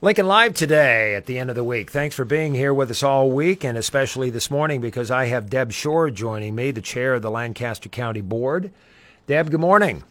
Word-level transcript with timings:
Lincoln 0.00 0.28
Live 0.28 0.54
today 0.54 1.16
at 1.16 1.26
the 1.26 1.40
end 1.40 1.50
of 1.50 1.56
the 1.56 1.64
week. 1.64 1.90
Thanks 1.90 2.14
for 2.14 2.24
being 2.24 2.54
here 2.54 2.72
with 2.72 2.88
us 2.88 3.02
all 3.02 3.32
week 3.32 3.64
and 3.64 3.76
especially 3.76 4.30
this 4.30 4.48
morning 4.48 4.80
because 4.80 5.10
I 5.10 5.24
have 5.24 5.50
Deb 5.50 5.72
Schorr 5.72 6.12
joining 6.12 6.54
me, 6.54 6.70
the 6.70 6.80
chair 6.80 7.14
of 7.14 7.22
the 7.22 7.32
Lancaster 7.32 7.88
County 7.88 8.20
Board. 8.20 8.70
Deb, 9.26 9.50
good 9.50 9.58
morning. 9.58 10.04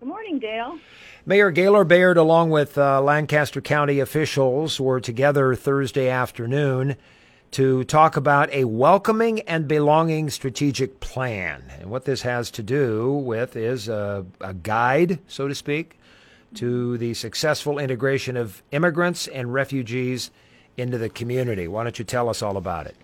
Good 0.00 0.08
morning, 0.08 0.40
Dale. 0.40 0.80
Mayor 1.24 1.52
Gaylor 1.52 1.84
Baird, 1.84 2.16
along 2.16 2.50
with 2.50 2.76
uh, 2.76 3.00
Lancaster 3.00 3.60
County 3.60 4.00
officials, 4.00 4.80
were 4.80 5.00
together 5.00 5.54
Thursday 5.54 6.08
afternoon 6.08 6.96
to 7.52 7.84
talk 7.84 8.16
about 8.16 8.52
a 8.52 8.64
welcoming 8.64 9.38
and 9.42 9.68
belonging 9.68 10.30
strategic 10.30 10.98
plan. 10.98 11.62
And 11.78 11.90
what 11.90 12.06
this 12.06 12.22
has 12.22 12.50
to 12.50 12.62
do 12.64 13.12
with 13.12 13.54
is 13.54 13.86
a, 13.86 14.26
a 14.40 14.52
guide, 14.52 15.20
so 15.28 15.46
to 15.46 15.54
speak, 15.54 15.96
to 16.56 16.98
the 16.98 17.14
successful 17.14 17.78
integration 17.78 18.36
of 18.36 18.62
immigrants 18.72 19.26
and 19.28 19.52
refugees 19.52 20.30
into 20.76 20.98
the 20.98 21.08
community. 21.08 21.68
Why 21.68 21.84
don't 21.84 21.98
you 21.98 22.04
tell 22.04 22.28
us 22.28 22.42
all 22.42 22.56
about 22.56 22.86
it? 22.86 22.96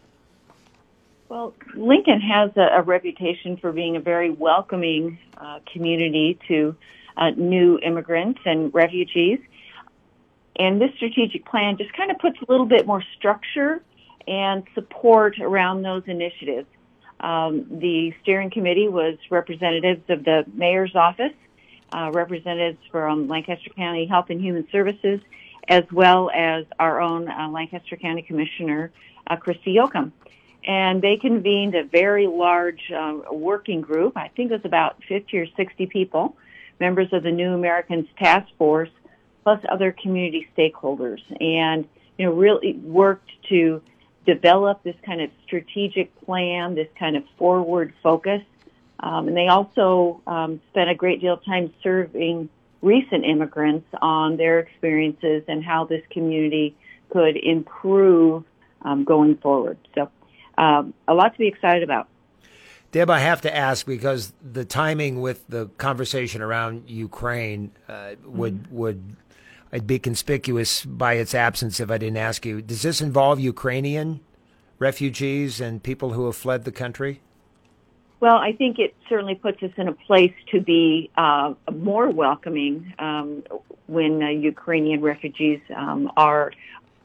Well, 1.28 1.54
Lincoln 1.74 2.20
has 2.20 2.50
a, 2.56 2.80
a 2.80 2.82
reputation 2.82 3.56
for 3.56 3.72
being 3.72 3.96
a 3.96 4.00
very 4.00 4.30
welcoming 4.30 5.18
uh, 5.38 5.60
community 5.72 6.38
to 6.48 6.76
uh, 7.16 7.30
new 7.30 7.78
immigrants 7.78 8.40
and 8.44 8.72
refugees. 8.74 9.38
And 10.56 10.80
this 10.80 10.90
strategic 10.96 11.46
plan 11.46 11.78
just 11.78 11.92
kind 11.94 12.10
of 12.10 12.18
puts 12.18 12.36
a 12.46 12.50
little 12.50 12.66
bit 12.66 12.86
more 12.86 13.02
structure 13.16 13.82
and 14.26 14.64
support 14.74 15.40
around 15.40 15.82
those 15.82 16.02
initiatives. 16.06 16.68
Um, 17.20 17.66
the 17.70 18.12
steering 18.22 18.50
committee 18.50 18.88
was 18.88 19.16
representatives 19.30 20.02
of 20.08 20.24
the 20.24 20.44
mayor's 20.52 20.94
office, 20.94 21.32
uh, 21.92 22.10
representatives 22.12 22.78
from 22.90 23.28
Lancaster 23.28 23.70
County 23.70 24.06
Health 24.06 24.26
and 24.30 24.40
Human 24.40 24.66
Services, 24.70 25.20
as 25.68 25.84
well 25.92 26.30
as 26.34 26.64
our 26.78 27.00
own 27.00 27.28
uh, 27.28 27.48
Lancaster 27.48 27.96
County 27.96 28.22
Commissioner, 28.22 28.90
uh, 29.26 29.36
Christy 29.36 29.76
Yoakum. 29.76 30.12
And 30.64 31.02
they 31.02 31.16
convened 31.16 31.74
a 31.74 31.84
very 31.84 32.26
large 32.26 32.90
uh, 32.90 33.18
working 33.32 33.80
group. 33.80 34.16
I 34.16 34.28
think 34.28 34.50
it 34.50 34.54
was 34.54 34.64
about 34.64 35.02
50 35.08 35.38
or 35.38 35.46
60 35.56 35.86
people, 35.86 36.36
members 36.78 37.12
of 37.12 37.22
the 37.22 37.32
New 37.32 37.52
Americans 37.52 38.06
Task 38.16 38.46
Force, 38.58 38.90
plus 39.42 39.60
other 39.68 39.92
community 39.92 40.48
stakeholders, 40.56 41.20
and 41.40 41.86
you 42.16 42.26
know 42.26 42.32
really 42.32 42.74
worked 42.74 43.30
to 43.48 43.82
develop 44.24 44.82
this 44.84 44.94
kind 45.04 45.20
of 45.20 45.30
strategic 45.44 46.14
plan, 46.24 46.74
this 46.74 46.88
kind 46.98 47.16
of 47.16 47.24
forward 47.38 47.92
focus. 48.02 48.42
Um, 49.02 49.28
and 49.28 49.36
they 49.36 49.48
also 49.48 50.20
um, 50.26 50.60
spent 50.70 50.88
a 50.88 50.94
great 50.94 51.20
deal 51.20 51.34
of 51.34 51.44
time 51.44 51.72
serving 51.82 52.48
recent 52.82 53.24
immigrants 53.24 53.88
on 54.00 54.36
their 54.36 54.60
experiences 54.60 55.42
and 55.48 55.64
how 55.64 55.84
this 55.84 56.02
community 56.10 56.76
could 57.10 57.36
improve 57.36 58.44
um, 58.82 59.04
going 59.04 59.36
forward. 59.36 59.78
So, 59.94 60.10
um, 60.58 60.94
a 61.08 61.14
lot 61.14 61.32
to 61.32 61.38
be 61.38 61.48
excited 61.48 61.82
about. 61.82 62.08
Deb, 62.90 63.08
I 63.08 63.20
have 63.20 63.40
to 63.42 63.56
ask 63.56 63.86
because 63.86 64.34
the 64.42 64.66
timing 64.66 65.20
with 65.20 65.46
the 65.48 65.66
conversation 65.78 66.42
around 66.42 66.90
Ukraine 66.90 67.72
uh, 67.88 68.16
would 68.24 68.64
mm-hmm. 68.64 68.76
would 68.76 69.16
I'd 69.72 69.86
be 69.86 69.98
conspicuous 69.98 70.84
by 70.84 71.14
its 71.14 71.34
absence 71.34 71.80
if 71.80 71.90
I 71.90 71.96
didn't 71.96 72.18
ask 72.18 72.44
you. 72.44 72.60
Does 72.60 72.82
this 72.82 73.00
involve 73.00 73.40
Ukrainian 73.40 74.20
refugees 74.78 75.60
and 75.60 75.82
people 75.82 76.12
who 76.12 76.26
have 76.26 76.36
fled 76.36 76.64
the 76.64 76.72
country? 76.72 77.22
Well, 78.22 78.36
I 78.36 78.52
think 78.52 78.78
it 78.78 78.94
certainly 79.08 79.34
puts 79.34 79.60
us 79.64 79.72
in 79.76 79.88
a 79.88 79.92
place 79.92 80.32
to 80.52 80.60
be 80.60 81.10
uh, 81.16 81.54
more 81.74 82.08
welcoming 82.08 82.94
um, 83.00 83.42
when 83.88 84.22
uh, 84.22 84.28
Ukrainian 84.28 85.00
refugees 85.00 85.58
um, 85.74 86.08
are 86.16 86.52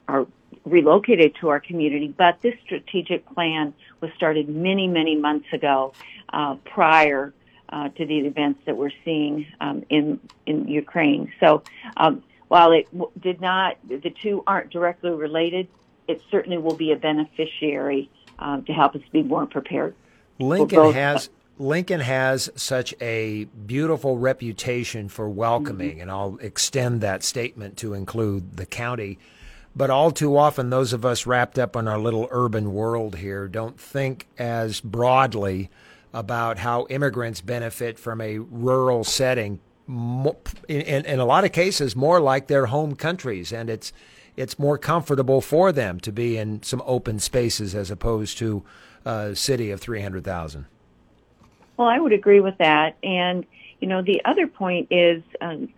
are 0.07 0.27
relocated 0.63 1.33
to 1.41 1.49
our 1.49 1.59
community. 1.59 2.13
But 2.15 2.39
this 2.43 2.53
strategic 2.63 3.25
plan 3.33 3.73
was 3.99 4.11
started 4.15 4.47
many, 4.47 4.87
many 4.87 5.15
months 5.15 5.47
ago, 5.51 5.93
uh, 6.31 6.53
prior 6.65 7.33
uh, 7.69 7.89
to 7.89 8.05
the 8.05 8.19
events 8.19 8.59
that 8.67 8.77
we're 8.77 8.97
seeing 9.03 9.47
um, 9.59 9.83
in 9.89 10.19
in 10.45 10.67
Ukraine. 10.67 11.33
So 11.39 11.63
um, 12.03 12.21
while 12.47 12.71
it 12.73 12.85
did 13.19 13.41
not, 13.41 13.77
the 13.87 14.13
two 14.21 14.43
aren't 14.45 14.69
directly 14.69 15.09
related, 15.09 15.67
it 16.07 16.21
certainly 16.29 16.59
will 16.59 16.75
be 16.75 16.91
a 16.91 16.95
beneficiary 16.95 18.07
um, 18.37 18.65
to 18.65 18.71
help 18.71 18.93
us 18.93 19.01
be 19.11 19.23
more 19.23 19.47
prepared. 19.47 19.95
Lincoln 20.39 20.93
has 20.93 21.29
Lincoln 21.59 22.01
has 22.01 22.49
such 22.55 22.93
a 23.01 23.45
beautiful 23.45 24.17
reputation 24.17 25.09
for 25.09 25.27
welcoming, 25.27 25.93
mm-hmm. 25.93 26.01
and 26.01 26.11
I'll 26.11 26.37
extend 26.39 27.01
that 27.01 27.23
statement 27.23 27.77
to 27.77 27.93
include 27.93 28.57
the 28.57 28.65
county. 28.65 29.17
But 29.75 29.89
all 29.89 30.11
too 30.11 30.37
often, 30.37 30.69
those 30.69 30.93
of 30.93 31.05
us 31.05 31.25
wrapped 31.25 31.57
up 31.57 31.75
in 31.75 31.87
our 31.87 31.99
little 31.99 32.27
urban 32.31 32.73
world 32.73 33.17
here 33.17 33.47
don't 33.47 33.79
think 33.79 34.27
as 34.37 34.81
broadly 34.81 35.69
about 36.13 36.59
how 36.59 36.87
immigrants 36.89 37.41
benefit 37.41 37.99
from 37.99 38.21
a 38.21 38.39
rural 38.39 39.03
setting 39.03 39.59
in, 39.87 40.81
in, 41.05 41.19
a 41.19 41.25
lot 41.25 41.45
of 41.45 41.51
cases 41.51 41.95
more 41.95 42.19
like 42.19 42.47
their 42.47 42.65
home 42.65 42.95
countries, 42.95 43.53
and 43.53 43.69
it's 43.69 43.93
it's 44.35 44.59
more 44.59 44.77
comfortable 44.77 45.41
for 45.41 45.71
them 45.71 45.99
to 46.01 46.11
be 46.11 46.37
in 46.37 46.61
some 46.61 46.81
open 46.85 47.19
spaces 47.19 47.73
as 47.73 47.89
opposed 47.89 48.37
to 48.37 48.63
a 49.07 49.35
city 49.35 49.71
of 49.71 49.79
three 49.79 50.01
hundred 50.01 50.23
thousand. 50.23 50.65
Well, 51.77 51.87
I 51.87 51.99
would 51.99 52.13
agree 52.13 52.39
with 52.39 52.57
that, 52.57 52.97
and 53.03 53.45
you 53.79 53.87
know 53.87 54.01
the 54.01 54.21
other 54.25 54.47
point 54.47 54.87
is. 54.91 55.23
Um, 55.41 55.69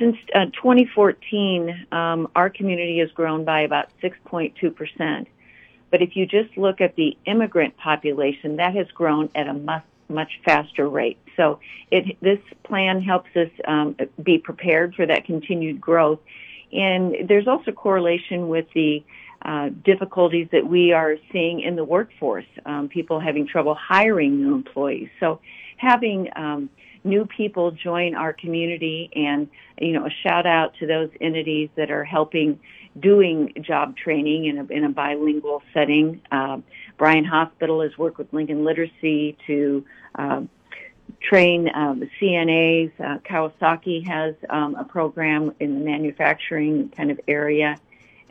since 0.00 0.16
uh, 0.34 0.46
2014, 0.46 1.86
um, 1.92 2.26
our 2.34 2.50
community 2.50 2.98
has 2.98 3.08
grown 3.12 3.44
by 3.44 3.60
about 3.60 3.86
6.2 4.02 4.74
percent. 4.74 5.28
But 5.92 6.02
if 6.02 6.16
you 6.16 6.26
just 6.26 6.56
look 6.56 6.80
at 6.80 6.96
the 6.96 7.16
immigrant 7.24 7.76
population, 7.76 8.56
that 8.56 8.74
has 8.74 8.88
grown 8.88 9.30
at 9.36 9.46
a 9.46 9.54
much 9.54 9.84
much 10.08 10.40
faster 10.44 10.88
rate. 10.88 11.18
So 11.36 11.60
it, 11.90 12.16
this 12.20 12.38
plan 12.64 13.02
helps 13.02 13.34
us 13.36 13.50
um, 13.66 13.96
be 14.22 14.38
prepared 14.38 14.94
for 14.94 15.06
that 15.06 15.24
continued 15.24 15.80
growth. 15.80 16.20
And 16.72 17.28
there's 17.28 17.46
also 17.46 17.72
correlation 17.72 18.48
with 18.48 18.66
the 18.74 19.04
uh, 19.46 19.68
difficulties 19.84 20.48
that 20.50 20.66
we 20.66 20.92
are 20.92 21.14
seeing 21.30 21.60
in 21.60 21.76
the 21.76 21.84
workforce, 21.84 22.44
um, 22.66 22.88
people 22.88 23.20
having 23.20 23.46
trouble 23.46 23.76
hiring 23.76 24.38
new 24.42 24.52
employees. 24.52 25.08
So 25.20 25.40
having 25.76 26.28
um, 26.34 26.68
new 27.04 27.26
people 27.26 27.70
join 27.70 28.16
our 28.16 28.32
community 28.32 29.08
and, 29.14 29.48
you 29.78 29.92
know, 29.92 30.04
a 30.04 30.10
shout 30.24 30.46
out 30.46 30.74
to 30.80 30.86
those 30.88 31.10
entities 31.20 31.68
that 31.76 31.92
are 31.92 32.02
helping 32.02 32.58
doing 32.98 33.52
job 33.60 33.96
training 33.96 34.46
in 34.46 34.58
a, 34.58 34.64
in 34.64 34.82
a 34.82 34.88
bilingual 34.88 35.62
setting. 35.72 36.20
Uh, 36.32 36.58
Bryan 36.98 37.24
Hospital 37.24 37.82
has 37.82 37.96
worked 37.96 38.18
with 38.18 38.32
Lincoln 38.32 38.64
Literacy 38.64 39.38
to 39.46 39.84
uh, 40.16 40.40
train 41.22 41.70
um, 41.72 42.00
the 42.00 42.10
CNAs. 42.20 42.90
Uh, 42.98 43.18
Kawasaki 43.18 44.08
has 44.08 44.34
um, 44.50 44.74
a 44.74 44.84
program 44.84 45.54
in 45.60 45.78
the 45.78 45.84
manufacturing 45.84 46.88
kind 46.88 47.12
of 47.12 47.20
area. 47.28 47.78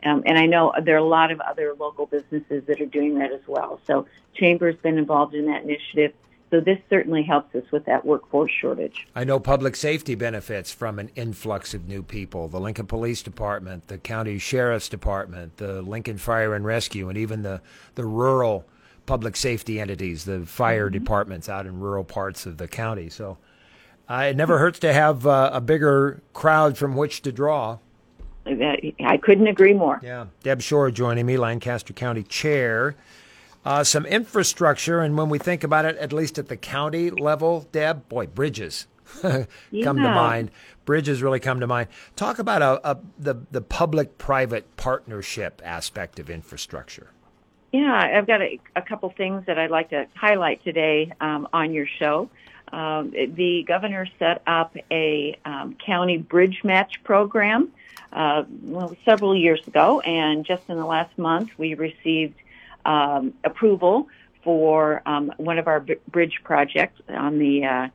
Um, 0.06 0.22
and 0.24 0.38
I 0.38 0.46
know 0.46 0.72
there 0.82 0.94
are 0.94 0.98
a 0.98 1.04
lot 1.04 1.32
of 1.32 1.40
other 1.40 1.74
local 1.78 2.06
businesses 2.06 2.64
that 2.66 2.80
are 2.80 2.86
doing 2.86 3.18
that 3.18 3.32
as 3.32 3.40
well. 3.46 3.80
So 3.86 4.06
Chamber's 4.34 4.76
been 4.76 4.98
involved 4.98 5.34
in 5.34 5.46
that 5.46 5.64
initiative. 5.64 6.12
So 6.50 6.60
this 6.60 6.78
certainly 6.88 7.24
helps 7.24 7.56
us 7.56 7.64
with 7.72 7.86
that 7.86 8.04
workforce 8.04 8.52
shortage. 8.52 9.08
I 9.16 9.24
know 9.24 9.40
public 9.40 9.74
safety 9.74 10.14
benefits 10.14 10.70
from 10.70 11.00
an 11.00 11.10
influx 11.16 11.74
of 11.74 11.88
new 11.88 12.04
people. 12.04 12.46
The 12.46 12.60
Lincoln 12.60 12.86
Police 12.86 13.20
Department, 13.20 13.88
the 13.88 13.98
County 13.98 14.38
Sheriff's 14.38 14.88
Department, 14.88 15.56
the 15.56 15.82
Lincoln 15.82 16.18
Fire 16.18 16.54
and 16.54 16.64
Rescue, 16.64 17.08
and 17.08 17.18
even 17.18 17.42
the, 17.42 17.60
the 17.96 18.04
rural 18.04 18.64
public 19.06 19.34
safety 19.34 19.80
entities, 19.80 20.24
the 20.24 20.46
fire 20.46 20.86
mm-hmm. 20.86 20.98
departments 20.98 21.48
out 21.48 21.66
in 21.66 21.80
rural 21.80 22.04
parts 22.04 22.46
of 22.46 22.58
the 22.58 22.68
county. 22.68 23.08
So 23.08 23.38
uh, 24.08 24.28
it 24.30 24.36
never 24.36 24.58
hurts 24.58 24.78
to 24.80 24.92
have 24.92 25.26
uh, 25.26 25.50
a 25.52 25.60
bigger 25.60 26.22
crowd 26.32 26.78
from 26.78 26.94
which 26.94 27.22
to 27.22 27.32
draw. 27.32 27.78
I 28.46 29.16
couldn't 29.16 29.46
agree 29.46 29.74
more. 29.74 30.00
Yeah. 30.02 30.26
Deb 30.42 30.62
Schorr 30.62 30.90
joining 30.90 31.26
me, 31.26 31.36
Lancaster 31.36 31.92
County 31.92 32.22
Chair 32.22 32.96
uh, 33.66 33.82
some 33.82 34.06
infrastructure. 34.06 35.00
And 35.00 35.18
when 35.18 35.28
we 35.28 35.38
think 35.38 35.64
about 35.64 35.84
it, 35.84 35.96
at 35.96 36.12
least 36.12 36.38
at 36.38 36.48
the 36.48 36.56
county 36.56 37.10
level, 37.10 37.66
Deb, 37.72 38.08
boy, 38.08 38.28
bridges. 38.28 38.86
come 39.20 39.46
yeah. 39.70 39.82
to 39.82 39.94
mind. 39.94 40.50
Bridges 40.84 41.22
really 41.22 41.40
come 41.40 41.60
to 41.60 41.66
mind. 41.66 41.88
Talk 42.14 42.38
about 42.38 42.62
a, 42.62 42.90
a, 42.90 42.98
the 43.18 43.34
the 43.50 43.60
public 43.60 44.18
private 44.18 44.76
partnership 44.76 45.60
aspect 45.64 46.18
of 46.18 46.30
infrastructure. 46.30 47.10
Yeah, 47.72 48.18
I've 48.18 48.26
got 48.26 48.40
a, 48.40 48.58
a 48.74 48.82
couple 48.82 49.12
things 49.16 49.44
that 49.46 49.58
I'd 49.58 49.70
like 49.70 49.90
to 49.90 50.06
highlight 50.14 50.62
today 50.64 51.12
um, 51.20 51.46
on 51.52 51.72
your 51.72 51.86
show. 51.98 52.30
Um, 52.72 53.10
the 53.10 53.64
governor 53.66 54.06
set 54.18 54.42
up 54.46 54.76
a 54.90 55.38
um, 55.44 55.76
county 55.84 56.18
bridge 56.18 56.62
match 56.64 57.02
program 57.04 57.72
uh, 58.12 58.44
well, 58.62 58.96
several 59.04 59.36
years 59.36 59.66
ago, 59.66 60.00
and 60.00 60.44
just 60.44 60.68
in 60.68 60.76
the 60.76 60.86
last 60.86 61.16
month, 61.18 61.50
we 61.58 61.74
received 61.74 62.34
um, 62.84 63.34
approval 63.44 64.08
for 64.42 65.02
um, 65.06 65.32
one 65.36 65.58
of 65.58 65.66
our 65.66 65.80
b- 65.80 65.96
bridge 66.08 66.40
projects 66.44 67.00
on 67.08 67.38
the 67.38 67.64
uh, 67.64 67.88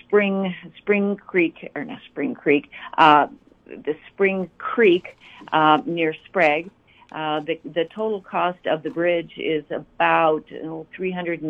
Spring 0.00 0.54
Spring 0.78 1.16
Creek 1.16 1.70
or 1.74 1.84
not 1.84 2.00
Spring 2.06 2.34
Creek, 2.34 2.70
uh, 2.98 3.28
the 3.66 3.96
Spring 4.12 4.50
Creek 4.58 5.16
uh, 5.52 5.80
near 5.86 6.14
Sprague. 6.26 6.70
Uh, 7.10 7.40
the 7.40 7.60
the 7.64 7.84
total 7.84 8.20
cost 8.22 8.66
of 8.66 8.82
the 8.82 8.90
bridge 8.90 9.34
is 9.36 9.64
about 9.70 10.44
three 10.94 11.12
hundred 11.12 11.42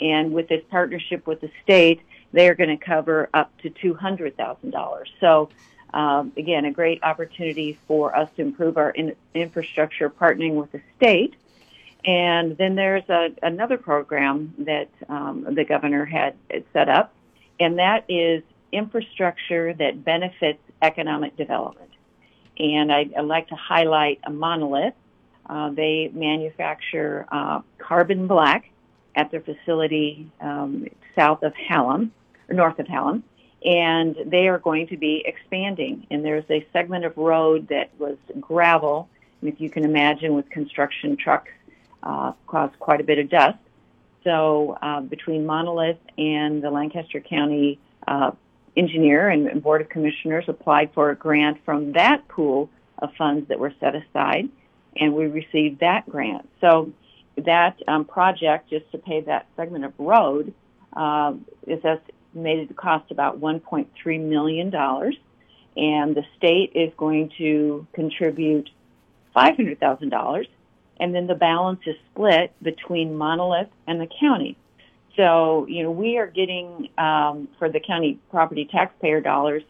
and 0.00 0.32
with 0.32 0.48
this 0.48 0.62
partnership 0.70 1.26
with 1.26 1.40
the 1.40 1.50
state, 1.62 2.00
they 2.32 2.48
are 2.48 2.54
going 2.54 2.76
to 2.76 2.84
cover 2.84 3.28
up 3.32 3.56
to 3.58 3.70
two 3.70 3.94
hundred 3.94 4.36
thousand 4.36 4.70
dollars. 4.70 5.10
So. 5.20 5.50
Um, 5.94 6.32
again, 6.36 6.66
a 6.66 6.70
great 6.70 7.02
opportunity 7.02 7.78
for 7.88 8.14
us 8.14 8.28
to 8.36 8.42
improve 8.42 8.76
our 8.76 8.90
in- 8.90 9.16
infrastructure, 9.32 10.10
partnering 10.10 10.52
with 10.56 10.70
the 10.70 10.82
state, 10.98 11.34
and 12.04 12.56
then 12.58 12.74
there's 12.74 13.08
a, 13.08 13.30
another 13.42 13.78
program 13.78 14.54
that 14.58 14.88
um, 15.08 15.46
the 15.54 15.64
governor 15.64 16.04
had 16.04 16.34
set 16.74 16.90
up, 16.90 17.14
and 17.58 17.78
that 17.78 18.04
is 18.06 18.42
infrastructure 18.70 19.72
that 19.74 20.04
benefits 20.04 20.60
economic 20.82 21.36
development. 21.36 21.90
And 22.58 22.92
I, 22.92 23.08
would 23.16 23.26
like 23.26 23.48
to 23.48 23.56
highlight 23.56 24.20
a 24.24 24.30
monolith. 24.30 24.94
Uh, 25.46 25.70
they 25.70 26.10
manufacture 26.12 27.26
uh, 27.32 27.60
carbon 27.78 28.26
black 28.26 28.70
at 29.18 29.32
their 29.32 29.40
facility 29.40 30.30
um, 30.40 30.86
south 31.16 31.42
of 31.42 31.52
Hallam, 31.54 32.12
or 32.48 32.54
north 32.54 32.78
of 32.78 32.86
Hallam, 32.86 33.24
and 33.64 34.14
they 34.24 34.46
are 34.46 34.60
going 34.60 34.86
to 34.86 34.96
be 34.96 35.24
expanding. 35.26 36.06
And 36.10 36.24
there's 36.24 36.48
a 36.48 36.64
segment 36.72 37.04
of 37.04 37.16
road 37.16 37.66
that 37.68 37.90
was 37.98 38.16
gravel, 38.40 39.08
and 39.40 39.52
if 39.52 39.60
you 39.60 39.68
can 39.68 39.84
imagine, 39.84 40.34
with 40.34 40.48
construction 40.50 41.16
trucks 41.16 41.50
uh, 42.04 42.32
caused 42.46 42.78
quite 42.78 43.00
a 43.00 43.04
bit 43.04 43.18
of 43.18 43.28
dust. 43.28 43.58
So 44.22 44.78
uh, 44.80 45.00
between 45.00 45.44
Monolith 45.44 45.98
and 46.16 46.62
the 46.62 46.70
Lancaster 46.70 47.20
County 47.20 47.80
uh, 48.06 48.30
engineer 48.76 49.28
and 49.28 49.60
Board 49.60 49.80
of 49.80 49.88
Commissioners 49.88 50.44
applied 50.46 50.92
for 50.94 51.10
a 51.10 51.16
grant 51.16 51.58
from 51.64 51.92
that 51.92 52.28
pool 52.28 52.70
of 52.98 53.12
funds 53.18 53.48
that 53.48 53.58
were 53.58 53.74
set 53.80 53.96
aside, 53.96 54.48
and 54.94 55.12
we 55.12 55.26
received 55.26 55.80
that 55.80 56.08
grant. 56.08 56.48
So 56.60 56.92
that 57.44 57.76
um, 57.86 58.04
project, 58.04 58.70
just 58.70 58.90
to 58.92 58.98
pay 58.98 59.20
that 59.22 59.46
segment 59.56 59.84
of 59.84 59.92
road, 59.98 60.52
uh, 60.94 61.34
is 61.66 61.80
estimated 61.84 62.68
to 62.68 62.74
cost 62.74 63.10
about 63.10 63.40
$1.3 63.40 64.20
million, 64.20 64.74
and 64.74 66.16
the 66.16 66.24
state 66.36 66.72
is 66.74 66.92
going 66.96 67.30
to 67.38 67.86
contribute 67.94 68.70
$500,000 69.36 70.46
and 71.00 71.14
then 71.14 71.26
the 71.26 71.34
balance 71.34 71.80
is 71.86 71.96
split 72.10 72.52
between 72.62 73.16
Monolith 73.16 73.68
and 73.86 74.00
the 74.00 74.08
county. 74.20 74.56
So, 75.16 75.66
you 75.68 75.82
know, 75.82 75.90
we 75.90 76.18
are 76.18 76.26
getting 76.26 76.88
um, 76.98 77.48
for 77.58 77.68
the 77.68 77.80
county 77.80 78.18
property 78.30 78.68
taxpayer 78.70 79.20
dollars, 79.20 79.62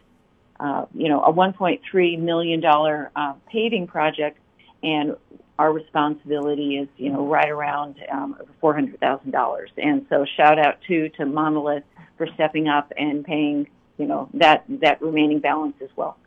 uh, 0.59 0.85
you 0.93 1.09
know, 1.09 1.23
a 1.23 1.33
1.3 1.33 2.19
million 2.19 2.59
dollar 2.59 3.11
uh, 3.15 3.33
paving 3.51 3.87
project, 3.87 4.37
and 4.83 5.15
our 5.59 5.73
responsibility 5.73 6.77
is, 6.77 6.87
you 6.95 7.11
know, 7.11 7.27
right 7.27 7.49
around 7.49 7.97
um, 8.09 8.37
$400,000. 8.63 9.65
And 9.77 10.05
so, 10.09 10.25
shout 10.37 10.57
out 10.57 10.77
to 10.87 11.09
to 11.09 11.25
Monolith 11.25 11.83
for 12.17 12.27
stepping 12.33 12.69
up 12.69 12.91
and 12.97 13.25
paying, 13.25 13.67
you 13.97 14.05
know, 14.05 14.29
that 14.35 14.63
that 14.69 15.01
remaining 15.01 15.39
balance 15.39 15.75
as 15.83 15.89
well. 15.97 16.17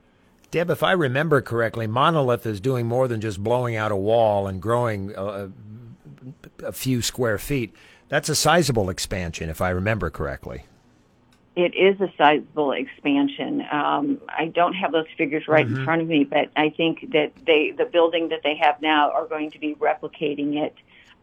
Deb, 0.50 0.68
if 0.68 0.82
I 0.82 0.92
remember 0.92 1.40
correctly, 1.40 1.86
Monolith 1.86 2.44
is 2.44 2.60
doing 2.60 2.86
more 2.86 3.08
than 3.08 3.22
just 3.22 3.42
blowing 3.42 3.74
out 3.74 3.90
a 3.90 3.96
wall 3.96 4.46
and 4.46 4.60
growing 4.60 5.14
a, 5.16 5.50
a 6.62 6.72
few 6.72 7.00
square 7.00 7.38
feet. 7.38 7.74
That's 8.10 8.28
a 8.28 8.34
sizable 8.34 8.90
expansion, 8.90 9.48
if 9.48 9.62
I 9.62 9.70
remember 9.70 10.10
correctly. 10.10 10.64
It 11.54 11.74
is 11.74 12.00
a 12.00 12.10
sizable 12.16 12.72
expansion. 12.72 13.62
Um, 13.70 14.20
I 14.28 14.46
don't 14.46 14.72
have 14.72 14.92
those 14.92 15.06
figures 15.18 15.46
right 15.46 15.66
mm-hmm. 15.66 15.76
in 15.76 15.84
front 15.84 16.02
of 16.02 16.08
me, 16.08 16.24
but 16.24 16.50
I 16.56 16.70
think 16.70 17.12
that 17.12 17.32
they, 17.46 17.72
the 17.76 17.84
building 17.84 18.30
that 18.30 18.40
they 18.42 18.56
have 18.56 18.80
now, 18.80 19.10
are 19.10 19.26
going 19.26 19.50
to 19.50 19.58
be 19.58 19.74
replicating 19.74 20.56
it 20.56 20.74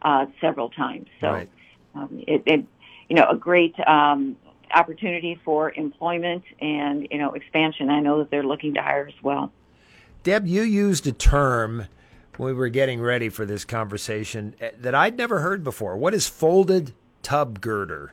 uh, 0.02 0.26
several 0.40 0.70
times. 0.70 1.08
So, 1.20 1.30
right. 1.32 1.48
um, 1.96 2.22
it, 2.28 2.42
it, 2.46 2.64
you 3.08 3.16
know, 3.16 3.28
a 3.28 3.36
great 3.36 3.74
um, 3.88 4.36
opportunity 4.74 5.38
for 5.44 5.72
employment 5.72 6.44
and 6.60 7.08
you 7.10 7.18
know 7.18 7.32
expansion. 7.32 7.90
I 7.90 8.00
know 8.00 8.18
that 8.18 8.30
they're 8.30 8.44
looking 8.44 8.74
to 8.74 8.82
hire 8.82 9.06
as 9.06 9.22
well. 9.22 9.52
Deb, 10.22 10.46
you 10.46 10.62
used 10.62 11.06
a 11.06 11.12
term 11.12 11.86
when 12.36 12.48
we 12.48 12.52
were 12.52 12.68
getting 12.68 13.00
ready 13.00 13.28
for 13.28 13.44
this 13.44 13.64
conversation 13.64 14.54
eh, 14.60 14.70
that 14.78 14.94
I'd 14.94 15.16
never 15.16 15.40
heard 15.40 15.64
before. 15.64 15.96
What 15.96 16.14
is 16.14 16.28
folded 16.28 16.92
tub 17.22 17.60
girder? 17.60 18.12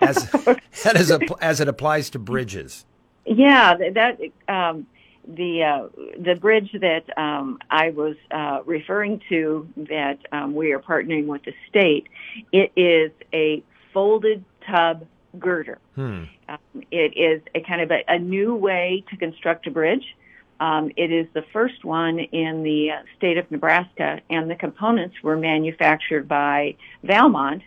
As, 0.00 0.56
as, 0.84 1.10
a, 1.10 1.20
as 1.40 1.60
it 1.60 1.68
applies 1.68 2.10
to 2.10 2.18
bridges. 2.18 2.84
Yeah, 3.26 3.76
that 3.94 4.18
um, 4.48 4.86
the 5.26 5.62
uh, 5.62 5.88
the 6.18 6.34
bridge 6.34 6.70
that 6.80 7.04
um, 7.18 7.58
I 7.70 7.90
was 7.90 8.16
uh, 8.30 8.60
referring 8.64 9.20
to 9.28 9.68
that 9.76 10.18
um, 10.32 10.54
we 10.54 10.72
are 10.72 10.80
partnering 10.80 11.26
with 11.26 11.44
the 11.44 11.54
state. 11.68 12.08
It 12.52 12.72
is 12.76 13.12
a 13.32 13.62
folded 13.92 14.44
tub 14.66 15.06
girder. 15.38 15.78
Hmm. 15.94 16.24
Um, 16.48 16.58
it 16.90 17.16
is 17.16 17.42
a 17.54 17.60
kind 17.60 17.82
of 17.82 17.90
a, 17.90 18.02
a, 18.08 18.18
new 18.18 18.54
way 18.54 19.04
to 19.10 19.16
construct 19.16 19.66
a 19.66 19.70
bridge. 19.70 20.16
Um, 20.58 20.90
it 20.96 21.12
is 21.12 21.26
the 21.32 21.44
first 21.52 21.84
one 21.84 22.18
in 22.18 22.62
the 22.62 22.90
uh, 22.90 23.02
state 23.16 23.38
of 23.38 23.50
Nebraska, 23.50 24.20
and 24.28 24.50
the 24.50 24.56
components 24.56 25.16
were 25.22 25.36
manufactured 25.36 26.28
by 26.28 26.76
Valmont, 27.04 27.62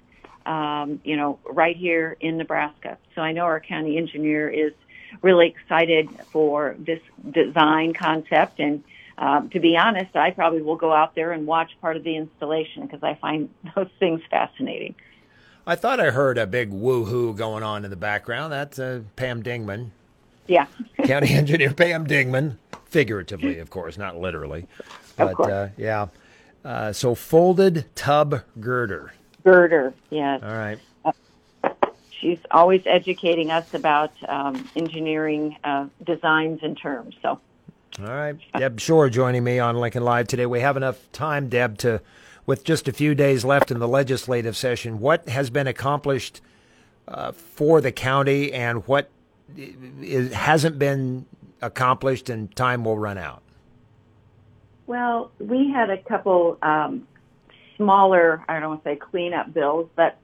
um, 0.45 0.99
you 1.03 1.15
know, 1.15 1.39
right 1.45 1.75
here 1.75 2.17
in 2.19 2.37
Nebraska. 2.37 2.97
So 3.15 3.21
I 3.21 3.31
know 3.31 3.43
our 3.43 3.59
county 3.59 3.97
engineer 3.97 4.49
is 4.49 4.73
really 5.21 5.47
excited 5.47 6.09
for 6.31 6.75
this 6.79 6.99
design 7.29 7.93
concept. 7.93 8.59
And 8.59 8.83
um, 9.17 9.49
to 9.51 9.59
be 9.59 9.77
honest, 9.77 10.15
I 10.15 10.31
probably 10.31 10.61
will 10.61 10.75
go 10.75 10.91
out 10.93 11.15
there 11.15 11.31
and 11.31 11.45
watch 11.45 11.71
part 11.81 11.97
of 11.97 12.03
the 12.03 12.15
installation 12.17 12.83
because 12.83 13.03
I 13.03 13.15
find 13.15 13.49
those 13.75 13.89
things 13.99 14.21
fascinating. 14.29 14.95
I 15.65 15.75
thought 15.75 15.99
I 15.99 16.11
heard 16.11 16.37
a 16.37 16.45
big 16.45 16.71
woohoo 16.71 17.35
going 17.35 17.63
on 17.63 17.85
in 17.85 17.89
the 17.89 17.95
background. 17.95 18.51
That's 18.51 18.79
uh, 18.79 19.01
Pam 19.15 19.43
Dingman. 19.43 19.91
Yeah. 20.47 20.65
County 21.05 21.33
Engineer 21.33 21.73
Pam 21.73 22.05
Dingman, 22.05 22.57
figuratively, 22.85 23.59
of 23.59 23.69
course, 23.69 23.97
not 23.97 24.17
literally. 24.17 24.67
But 25.15 25.39
uh, 25.39 25.69
yeah. 25.77 26.07
Uh, 26.65 26.91
so 26.91 27.15
folded 27.15 27.85
tub 27.95 28.41
girder. 28.59 29.13
Girder, 29.43 29.93
yes. 30.09 30.41
All 30.43 30.49
right. 30.49 30.79
she's 32.11 32.39
always 32.51 32.81
educating 32.85 33.51
us 33.51 33.73
about 33.73 34.11
um, 34.27 34.69
engineering 34.75 35.57
uh, 35.63 35.87
designs 36.03 36.59
and 36.63 36.77
terms. 36.77 37.15
So. 37.21 37.39
All 37.99 38.05
right. 38.05 38.35
Deb 38.57 38.79
Schorr 38.79 39.09
joining 39.09 39.43
me 39.43 39.59
on 39.59 39.75
Lincoln 39.75 40.03
Live 40.03 40.27
today. 40.27 40.45
We 40.45 40.61
have 40.61 40.77
enough 40.77 41.11
time, 41.11 41.49
Deb, 41.49 41.77
to 41.79 42.01
with 42.45 42.63
just 42.63 42.87
a 42.87 42.91
few 42.91 43.15
days 43.15 43.45
left 43.45 43.71
in 43.71 43.79
the 43.79 43.87
legislative 43.87 44.57
session, 44.57 44.99
what 44.99 45.27
has 45.29 45.49
been 45.49 45.67
accomplished 45.67 46.41
uh, 47.07 47.31
for 47.31 47.81
the 47.81 47.91
county 47.91 48.51
and 48.51 48.85
what 48.87 49.09
is, 49.55 50.33
hasn't 50.33 50.79
been 50.79 51.25
accomplished 51.61 52.29
and 52.29 52.53
time 52.55 52.83
will 52.83 52.97
run 52.97 53.17
out? 53.17 53.41
Well, 54.85 55.31
we 55.39 55.71
had 55.71 55.89
a 55.89 55.97
couple 55.97 56.57
um, 56.61 57.07
smaller, 57.83 58.43
I 58.47 58.59
don't 58.59 58.69
want 58.69 58.83
to 58.83 58.89
say 58.89 58.95
cleanup 58.95 59.53
bills, 59.53 59.89
but 59.95 60.17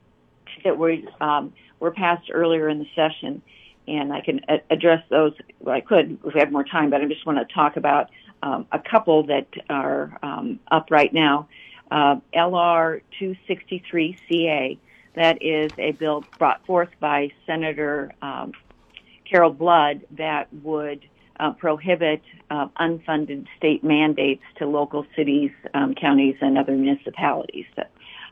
that 0.63 0.77
were 0.77 0.97
um, 1.21 1.53
were 1.79 1.91
passed 1.91 2.29
earlier 2.31 2.69
in 2.69 2.79
the 2.79 2.87
session, 2.95 3.41
and 3.87 4.11
I 4.11 4.21
can 4.21 4.41
a- 4.47 4.61
address 4.69 5.03
those. 5.09 5.33
Well, 5.59 5.75
I 5.75 5.81
could 5.81 6.17
if 6.25 6.33
we 6.33 6.39
have 6.39 6.51
more 6.51 6.63
time, 6.63 6.89
but 6.89 7.01
I 7.01 7.05
just 7.05 7.25
want 7.25 7.37
to 7.39 7.53
talk 7.53 7.77
about 7.77 8.09
um, 8.41 8.65
a 8.71 8.79
couple 8.79 9.23
that 9.27 9.47
are 9.69 10.17
um, 10.23 10.59
up 10.71 10.87
right 10.89 11.13
now 11.13 11.47
uh, 11.91 12.17
LR 12.33 13.01
263CA. 13.19 14.77
That 15.15 15.41
is 15.41 15.71
a 15.77 15.91
bill 15.91 16.23
brought 16.37 16.65
forth 16.65 16.89
by 16.99 17.31
Senator 17.45 18.11
um, 18.21 18.53
Carol 19.29 19.51
Blood 19.51 20.01
that 20.11 20.47
would 20.63 21.01
uh, 21.39 21.51
prohibit 21.53 22.21
uh, 22.49 22.67
unfunded 22.79 23.45
state 23.57 23.83
mandates 23.83 24.43
to 24.57 24.65
local 24.65 25.05
cities, 25.15 25.51
um, 25.73 25.95
counties, 25.95 26.35
and 26.41 26.57
other 26.57 26.73
municipalities. 26.75 27.65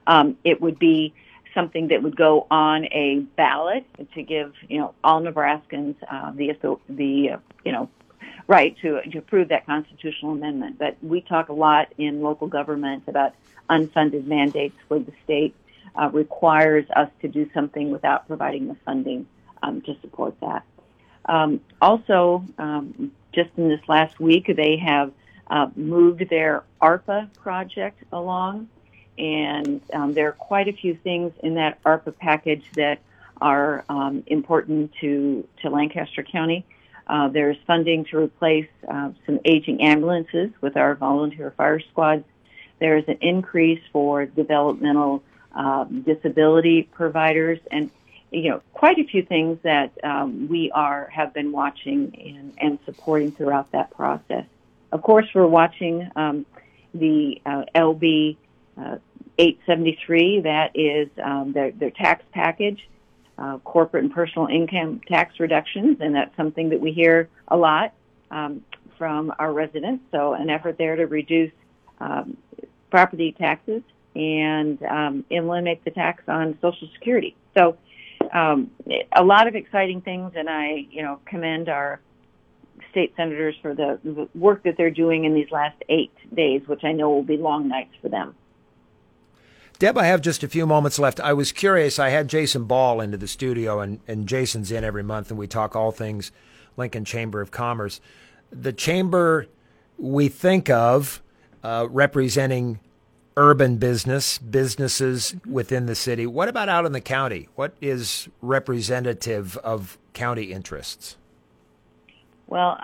Um, 0.05 0.37
it 0.43 0.61
would 0.61 0.79
be 0.79 1.13
something 1.53 1.87
that 1.87 2.03
would 2.03 2.15
go 2.15 2.45
on 2.51 2.85
a 2.85 3.19
ballot 3.35 3.85
to 4.13 4.21
give 4.21 4.53
you 4.69 4.79
know 4.79 4.93
all 5.03 5.21
Nebraskans 5.21 5.95
uh, 6.09 6.31
the 6.31 6.53
the 6.89 7.31
uh, 7.31 7.37
you 7.65 7.71
know 7.71 7.89
right 8.47 8.75
to 8.81 9.01
to 9.01 9.17
approve 9.17 9.49
that 9.49 9.65
constitutional 9.65 10.33
amendment. 10.33 10.77
But 10.77 10.97
we 11.01 11.21
talk 11.21 11.49
a 11.49 11.53
lot 11.53 11.93
in 11.97 12.21
local 12.21 12.47
government 12.47 13.03
about 13.07 13.33
unfunded 13.69 14.25
mandates 14.25 14.75
where 14.87 14.99
the 14.99 15.13
state 15.23 15.55
uh, 15.95 16.09
requires 16.13 16.85
us 16.95 17.09
to 17.21 17.27
do 17.27 17.49
something 17.53 17.91
without 17.91 18.27
providing 18.27 18.67
the 18.67 18.75
funding 18.85 19.27
um, 19.63 19.81
to 19.81 19.95
support 20.01 20.39
that. 20.41 20.63
Um, 21.27 21.61
also, 21.81 22.45
um, 22.57 23.11
just 23.33 23.49
in 23.57 23.69
this 23.69 23.81
last 23.87 24.19
week, 24.19 24.51
they 24.55 24.77
have 24.77 25.11
uh, 25.49 25.69
moved 25.75 26.29
their 26.29 26.63
ARPA 26.81 27.33
project 27.35 28.01
along, 28.11 28.69
and 29.17 29.81
um, 29.93 30.13
there 30.13 30.29
are 30.29 30.33
quite 30.33 30.67
a 30.67 30.73
few 30.73 30.95
things 30.95 31.33
in 31.43 31.55
that 31.55 31.81
ARPA 31.83 32.17
package 32.17 32.63
that 32.75 32.99
are 33.39 33.83
um, 33.89 34.23
important 34.27 34.91
to 35.01 35.47
to 35.61 35.69
Lancaster 35.69 36.23
County. 36.23 36.65
Uh, 37.07 37.29
there's 37.29 37.57
funding 37.65 38.03
to 38.05 38.17
replace 38.17 38.67
uh, 38.87 39.11
some 39.25 39.39
aging 39.45 39.81
ambulances 39.81 40.49
with 40.59 40.75
our 40.75 40.95
volunteer 40.95 41.51
fire 41.55 41.79
squads. 41.79 42.25
There's 42.79 43.05
an 43.07 43.17
increase 43.21 43.81
for 43.93 44.25
developmental 44.25 45.23
um, 45.53 46.01
disability 46.01 46.83
providers, 46.83 47.59
and 47.71 47.89
you 48.31 48.49
know 48.49 48.61
quite 48.73 48.97
a 48.99 49.03
few 49.05 49.23
things 49.23 49.59
that 49.63 49.91
um, 50.03 50.47
we 50.47 50.71
are 50.71 51.09
have 51.13 51.33
been 51.33 51.51
watching 51.51 52.13
and, 52.19 52.53
and 52.57 52.79
supporting 52.85 53.31
throughout 53.31 53.71
that 53.71 53.91
process. 53.91 54.45
Of 54.91 55.01
course, 55.01 55.25
we're 55.33 55.47
watching 55.47 56.09
um, 56.15 56.45
the 56.93 57.41
uh, 57.45 57.63
LB 57.75 58.37
uh, 58.77 58.97
873. 59.37 60.41
That 60.41 60.71
is 60.75 61.09
um, 61.23 61.51
their, 61.53 61.71
their 61.71 61.91
tax 61.91 62.23
package, 62.31 62.87
uh, 63.37 63.57
corporate 63.59 64.03
and 64.03 64.13
personal 64.13 64.47
income 64.47 65.01
tax 65.07 65.39
reductions, 65.39 65.97
and 65.99 66.15
that's 66.15 66.35
something 66.35 66.69
that 66.69 66.79
we 66.79 66.91
hear 66.91 67.29
a 67.47 67.57
lot 67.57 67.93
um, 68.31 68.63
from 68.97 69.33
our 69.39 69.53
residents. 69.53 70.03
So, 70.11 70.33
an 70.33 70.49
effort 70.49 70.77
there 70.77 70.95
to 70.95 71.05
reduce 71.05 71.51
um, 71.99 72.37
property 72.89 73.35
taxes 73.37 73.83
and 74.15 74.81
um, 74.83 75.25
eliminate 75.29 75.83
the 75.83 75.91
tax 75.91 76.23
on 76.27 76.57
Social 76.61 76.89
Security. 76.93 77.35
So, 77.55 77.77
um, 78.33 78.71
a 79.15 79.23
lot 79.23 79.47
of 79.47 79.55
exciting 79.55 80.01
things, 80.01 80.33
and 80.35 80.49
I, 80.49 80.85
you 80.89 81.01
know, 81.01 81.19
commend 81.25 81.69
our 81.69 81.99
state 82.91 83.13
senators 83.15 83.55
for 83.61 83.73
the, 83.73 83.99
the 84.03 84.29
work 84.35 84.63
that 84.63 84.75
they're 84.77 84.91
doing 84.91 85.25
in 85.25 85.33
these 85.33 85.51
last 85.51 85.81
eight 85.89 86.13
days, 86.33 86.61
which 86.67 86.83
I 86.83 86.91
know 86.91 87.09
will 87.09 87.23
be 87.23 87.37
long 87.37 87.67
nights 87.67 87.93
for 88.01 88.09
them. 88.09 88.35
Deb, 89.79 89.97
I 89.97 90.05
have 90.05 90.21
just 90.21 90.43
a 90.43 90.47
few 90.47 90.65
moments 90.65 90.97
left. 90.97 91.19
I 91.19 91.33
was 91.33 91.51
curious. 91.51 91.99
I 91.99 92.09
had 92.09 92.27
Jason 92.27 92.63
Ball 92.63 92.99
into 92.99 93.17
the 93.17 93.27
studio, 93.27 93.79
and, 93.79 93.99
and 94.07 94.27
Jason's 94.27 94.71
in 94.71 94.83
every 94.83 95.03
month, 95.03 95.29
and 95.29 95.37
we 95.37 95.47
talk 95.47 95.75
all 95.75 95.91
things 95.91 96.31
Lincoln 96.77 97.05
Chamber 97.05 97.41
of 97.41 97.51
Commerce. 97.51 98.01
The 98.51 98.73
chamber 98.73 99.47
we 99.97 100.29
think 100.29 100.69
of 100.69 101.21
uh, 101.63 101.87
representing 101.89 102.79
urban 103.37 103.77
business, 103.77 104.39
businesses 104.39 105.35
within 105.45 105.85
the 105.85 105.95
city. 105.95 106.25
What 106.25 106.49
about 106.49 106.67
out 106.67 106.85
in 106.85 106.91
the 106.91 106.99
county? 106.99 107.47
What 107.55 107.75
is 107.79 108.27
representative 108.41 109.55
of 109.57 109.97
county 110.13 110.51
interests? 110.51 111.15
Well, 112.47 112.81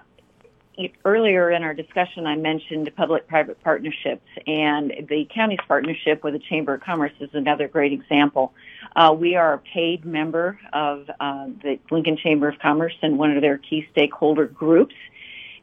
earlier 1.05 1.50
in 1.50 1.63
our 1.63 1.74
discussion, 1.74 2.27
I 2.27 2.36
mentioned 2.36 2.91
public-private 2.95 3.63
partnerships, 3.63 4.27
and 4.45 4.93
the 5.10 5.27
county's 5.33 5.60
partnership 5.67 6.24
with 6.24 6.33
the 6.33 6.39
Chamber 6.39 6.75
of 6.75 6.81
Commerce 6.81 7.13
is 7.19 7.29
another 7.33 7.67
great 7.67 7.91
example. 7.91 8.53
Uh, 8.95 9.15
we 9.17 9.36
are 9.36 9.53
a 9.53 9.57
paid 9.57 10.05
member 10.05 10.60
of 10.72 11.10
uh, 11.19 11.48
the 11.63 11.79
Lincoln 11.89 12.17
Chamber 12.17 12.48
of 12.48 12.60
Commerce 12.60 12.95
and 13.01 13.17
one 13.17 13.31
of 13.31 13.41
their 13.41 13.57
key 13.57 13.88
stakeholder 13.91 14.45
groups, 14.45 14.95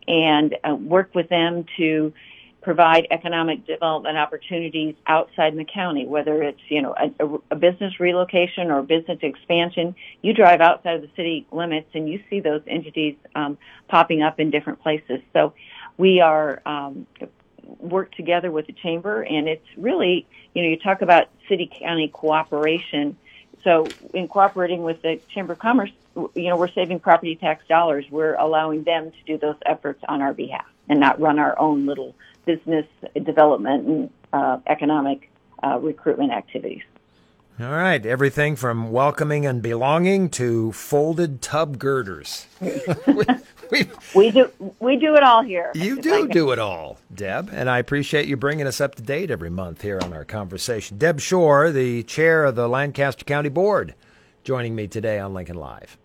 and 0.08 0.56
uh, 0.68 0.74
work 0.74 1.14
with 1.14 1.28
them 1.28 1.64
to 1.76 2.12
provide 2.62 3.06
economic 3.10 3.66
development 3.66 4.18
opportunities 4.18 4.94
outside 5.06 5.56
the 5.56 5.64
county, 5.64 6.06
whether 6.06 6.42
it's, 6.42 6.60
you 6.68 6.82
know, 6.82 6.94
a, 6.94 7.54
a, 7.54 7.56
business 7.56 7.98
relocation 7.98 8.70
or 8.70 8.82
business 8.82 9.18
expansion. 9.22 9.94
You 10.20 10.34
drive 10.34 10.60
outside 10.60 10.96
of 10.96 11.02
the 11.02 11.10
city 11.16 11.46
limits 11.50 11.88
and 11.94 12.08
you 12.08 12.22
see 12.28 12.40
those 12.40 12.60
entities 12.66 13.16
um, 13.34 13.56
popping 13.88 14.22
up 14.22 14.40
in 14.40 14.50
different 14.50 14.82
places. 14.82 15.20
So 15.32 15.54
we 15.96 16.20
are 16.20 16.60
um, 16.66 17.06
work 17.78 18.12
together 18.14 18.50
with 18.50 18.66
the 18.66 18.74
chamber 18.74 19.22
and 19.22 19.48
it's 19.48 19.66
really, 19.76 20.26
you 20.54 20.62
know, 20.62 20.68
you 20.68 20.76
talk 20.76 21.00
about 21.00 21.28
city 21.48 21.70
county 21.80 22.08
cooperation. 22.08 23.16
So 23.64 23.86
in 24.12 24.28
cooperating 24.28 24.82
with 24.82 25.00
the 25.02 25.20
Chamber 25.34 25.54
of 25.54 25.58
Commerce, 25.58 25.90
you 26.34 26.48
know, 26.48 26.56
we're 26.56 26.72
saving 26.72 27.00
property 27.00 27.36
tax 27.36 27.66
dollars. 27.68 28.04
We're 28.10 28.34
allowing 28.34 28.84
them 28.84 29.12
to 29.12 29.16
do 29.26 29.38
those 29.38 29.56
efforts 29.64 30.02
on 30.08 30.20
our 30.22 30.34
behalf 30.34 30.66
and 30.90 31.00
not 31.00 31.18
run 31.20 31.38
our 31.38 31.58
own 31.58 31.86
little 31.86 32.14
business 32.44 32.84
development 33.24 33.86
and 33.86 34.10
uh, 34.34 34.58
economic 34.66 35.30
uh, 35.62 35.78
recruitment 35.80 36.32
activities. 36.32 36.82
All 37.60 37.70
right, 37.70 38.04
everything 38.04 38.56
from 38.56 38.90
welcoming 38.90 39.46
and 39.46 39.62
belonging 39.62 40.30
to 40.30 40.72
folded 40.72 41.42
tub 41.42 41.78
girders. 41.78 42.46
we, 42.60 43.24
we, 43.70 43.90
we, 44.14 44.30
do 44.30 44.50
we 44.80 44.96
do 44.96 45.14
it 45.14 45.22
all 45.22 45.42
here. 45.42 45.70
You 45.74 46.00
do 46.00 46.26
do 46.26 46.50
it 46.52 46.58
all, 46.58 46.98
Deb, 47.14 47.50
and 47.52 47.68
I 47.68 47.78
appreciate 47.78 48.26
you 48.26 48.36
bringing 48.36 48.66
us 48.66 48.80
up 48.80 48.94
to 48.96 49.02
date 49.02 49.30
every 49.30 49.50
month 49.50 49.82
here 49.82 50.00
on 50.02 50.12
our 50.12 50.24
conversation. 50.24 50.98
Deb 50.98 51.20
Schorr, 51.20 51.70
the 51.70 52.02
chair 52.02 52.46
of 52.46 52.56
the 52.56 52.66
Lancaster 52.66 53.24
County 53.24 53.50
Board, 53.50 53.94
joining 54.42 54.74
me 54.74 54.88
today 54.88 55.18
on 55.18 55.34
Lincoln 55.34 55.56
Live. 55.56 55.98